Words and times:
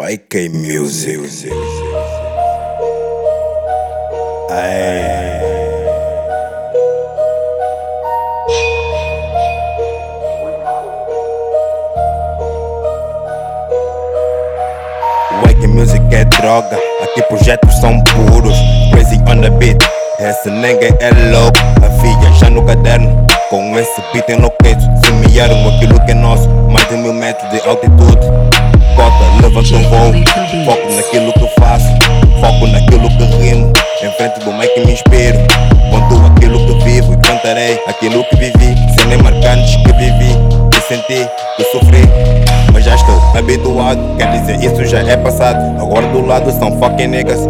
YK 0.00 0.48
Music. 0.54 1.50
Ay. 4.48 5.42
YK 15.50 15.68
Music 15.68 16.00
é 16.12 16.24
droga, 16.24 16.78
aqui 17.02 17.22
projetos 17.24 17.74
são 17.78 18.02
puros. 18.04 18.56
Crazy 18.92 19.16
on 19.28 19.42
the 19.42 19.50
beat, 19.50 19.76
esse 20.18 20.48
ninguém 20.48 20.96
é 21.00 21.10
louco. 21.30 21.58
Havia 21.84 22.32
já 22.38 22.48
no 22.48 22.64
caderno, 22.64 23.26
com 23.50 23.78
esse 23.78 24.00
beat 24.14 24.30
enlouqueço. 24.30 24.88
Semearam 25.04 25.76
aquilo 25.76 26.00
que 26.06 26.12
é 26.12 26.14
nosso, 26.14 26.48
mais 26.48 26.88
de 26.88 26.96
mil 26.96 27.12
metros 27.12 27.50
de 27.50 27.60
altitude. 27.68 28.79
Cota, 28.96 29.24
levanta 29.42 29.76
um 29.76 29.82
voo, 29.88 30.12
foco 30.64 30.94
naquilo 30.94 31.32
que 31.32 31.60
faço, 31.60 31.88
foco 32.40 32.66
naquilo 32.66 33.08
que 33.10 33.24
rimo. 33.36 33.72
Em 34.02 34.10
frente 34.12 34.40
do 34.40 34.52
mic 34.52 34.84
me 34.84 34.92
inspiro, 34.92 35.38
conto 35.90 36.26
aquilo 36.26 36.58
que 36.66 36.84
vivo 36.84 37.12
e 37.12 37.16
cantarei 37.18 37.80
aquilo 37.86 38.24
que 38.24 38.36
vivi. 38.36 38.74
Nem 39.08 39.18
marcantes 39.18 39.76
que 39.76 39.92
vivi, 39.92 40.36
que 40.70 40.80
senti, 40.82 41.28
que 41.56 41.64
sofri. 41.64 42.08
Mas 42.72 42.84
já 42.84 42.94
estou 42.94 43.20
habituado, 43.36 44.00
quer 44.16 44.30
dizer, 44.30 44.64
isso 44.64 44.84
já 44.84 45.00
é 45.00 45.16
passado. 45.16 45.58
Agora 45.80 46.06
do 46.06 46.24
lado 46.24 46.50
são 46.52 46.78
fucking 46.78 47.08
niggas. 47.08 47.40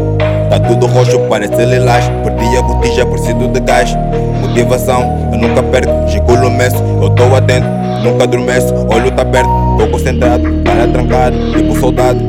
Tá 0.48 0.58
tudo 0.58 0.86
roxo, 0.86 1.18
parece 1.28 1.64
lilás. 1.64 2.10
Perdi 2.24 2.56
a 2.56 2.62
botija, 2.62 3.06
preciso 3.06 3.46
de 3.48 3.60
gás. 3.60 3.96
Motivação, 4.40 5.28
eu 5.32 5.38
nunca 5.38 5.62
perco. 5.62 6.08
Giculo 6.08 6.50
meço, 6.50 6.82
eu 7.00 7.10
tô 7.10 7.34
atento, 7.36 7.68
nunca 8.02 8.24
adormeço. 8.24 8.74
Olho 8.88 9.10
tá 9.12 9.22
aberto, 9.22 9.48
tô 9.80 9.88
concentrado, 9.88 10.44
cara 10.64 10.86
trancado, 10.88 11.52
tipo 11.52 11.74
soldado. 11.78 12.20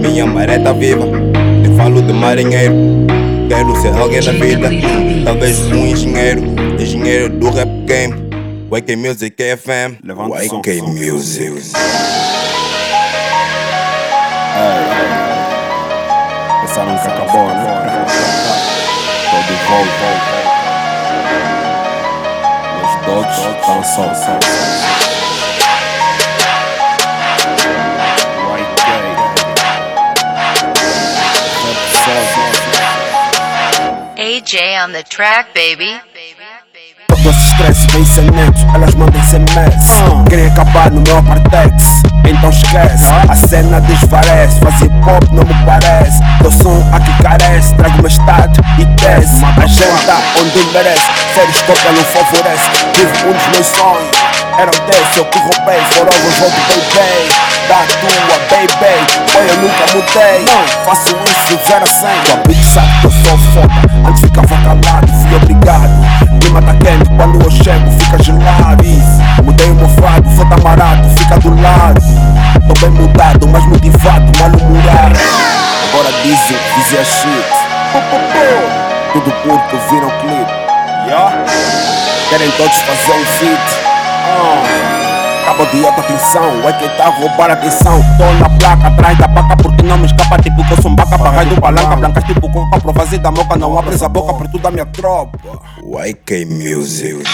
Minha 0.00 0.26
maré 0.26 0.58
tá 0.58 0.72
viva, 0.72 1.06
eu 1.64 1.76
falo 1.76 2.02
de 2.02 2.12
marinheiro. 2.12 2.74
Quero 3.48 3.74
ser 3.80 3.98
alguém 3.98 4.20
na 4.20 4.32
vida, 4.32 4.68
talvez 5.24 5.60
um 5.72 5.86
engenheiro, 5.86 6.42
engenheiro 6.78 7.30
do 7.30 7.50
rap 7.50 7.68
game. 7.86 8.14
YK 8.72 8.96
Music 8.96 9.34
FM, 9.56 10.04
Levanta 10.04 10.44
YK. 10.44 10.82
Music. 10.82 11.72
Pensaram 16.60 16.96
que 16.98 17.08
acabou, 17.08 17.48
né? 17.48 18.06
Tô 19.30 19.38
de 19.46 19.54
volta. 19.66 20.08
Os 22.84 22.92
dogs 23.06 23.38
estão 23.56 23.82
só, 23.82 25.09
AJ 34.40 34.82
on 34.82 34.92
the 34.92 35.02
track, 35.02 35.52
baby. 35.52 36.00
Esse 37.12 37.44
stress, 37.52 37.86
pensamentos, 37.92 38.62
elas 38.74 38.94
mandam 38.94 39.22
SMS 39.22 39.74
Querem 40.30 40.46
acabar 40.46 40.90
no 40.90 41.02
meu 41.02 41.18
apartex, 41.18 42.02
então 42.26 42.48
esquece 42.48 43.04
A 43.28 43.36
cena 43.36 43.80
desvarece, 43.82 44.58
fazer 44.60 44.88
pop 45.04 45.26
não 45.32 45.44
me 45.44 45.54
parece. 45.66 46.18
Teu 46.40 46.50
som 46.50 46.82
aqui 46.94 47.22
carece, 47.22 47.74
trago 47.74 47.98
uma 47.98 48.08
estado 48.08 48.64
e 48.78 48.86
tese 48.96 49.44
Agenda 49.44 50.16
onde 50.40 50.64
merece, 50.72 51.04
séries 51.34 51.62
cópia 51.62 51.92
não 51.92 52.04
favorece. 52.04 52.70
Vivo 52.96 53.28
um 53.28 53.32
dos 53.32 53.46
meus 53.48 53.66
sonhos, 53.66 54.20
era 54.58 54.70
o 54.70 54.80
desse, 54.86 55.18
eu 55.18 55.24
que 55.26 55.38
roubei. 55.38 55.80
For 55.90 56.08
always 56.08 56.38
vou 56.38 56.50
de 56.50 56.60
baby, 56.66 57.28
da 57.68 57.80
tua 58.00 58.38
baby. 58.50 59.20
Boy 59.32 59.48
eu 59.48 59.56
nunca 59.56 59.84
mudei, 59.94 60.44
não 60.44 60.66
faço 60.84 61.08
isso 61.08 61.58
0 61.66 61.82
a 61.82 61.86
100 61.86 62.10
Tua 62.24 62.36
bitch 62.46 62.64
sabe 62.64 63.00
que 63.00 63.06
eu 63.06 63.10
sou 63.10 63.38
foda, 63.54 63.69
ficava 64.42 64.62
calado, 64.62 65.12
fui 65.22 65.36
obrigado 65.36 66.10
clima 66.50 66.62
tá 66.62 66.74
quente, 66.74 67.08
quando 67.16 67.40
eu 67.42 67.50
chego 67.50 67.90
fica 68.02 68.22
gelado. 68.22 68.84
Mudei 69.44 69.70
o 69.70 69.74
meu 69.74 69.88
fado, 69.88 70.28
amarado, 70.42 71.08
fica 71.18 71.38
do 71.38 71.60
lado 71.62 72.00
Tô 72.66 72.80
bem 72.80 72.90
mudado, 72.90 73.48
mas 73.48 73.64
motivado, 73.66 74.32
mal-humorado 74.38 75.18
Agora 75.92 76.12
dizem, 76.22 76.56
dizem 76.76 77.00
a 77.00 77.04
shit. 77.04 77.60
Tudo 79.12 79.32
porque 79.42 79.76
viram 79.90 80.06
o 80.06 80.10
clipe. 80.20 80.52
Querem 82.28 82.50
todos 82.52 82.76
fazer 82.76 83.12
um 83.12 83.24
feat 83.24 83.60
Ah. 84.26 84.89
Cabo 85.50 85.66
de 85.66 85.84
alta 85.84 86.02
tensão, 86.04 86.68
é 86.68 86.72
quem 86.74 86.88
tá 86.90 87.06
a 87.06 87.08
roubar 87.08 87.50
a 87.50 87.54
atenção 87.54 88.00
Tô 88.16 88.32
na 88.34 88.48
placa, 88.56 88.86
atrás 88.86 89.18
da 89.18 89.28
placa 89.28 89.56
porque 89.56 89.82
não 89.82 89.98
me 89.98 90.06
escapa 90.06 90.40
Tipo 90.40 90.64
que 90.64 90.72
eu 90.72 90.80
sou 90.80 90.92
um 90.92 90.94
baca, 90.94 91.16
raio 91.16 91.48
do 91.48 91.60
palanca 91.60 91.96
Blancas 91.96 92.22
tipo 92.22 92.48
coca, 92.52 92.80
pra 92.80 92.92
fazer 92.92 93.18
da 93.18 93.32
moca 93.32 93.56
Não 93.56 93.76
abres 93.76 94.00
a 94.00 94.08
boca 94.08 94.32
por 94.32 94.46
tudo 94.46 94.68
a 94.68 94.70
minha 94.70 94.86
tropa 94.86 95.36
YK 95.82 96.46
Music. 96.46 97.24